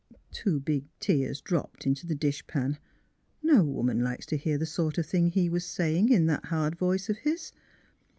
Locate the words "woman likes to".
3.63-4.35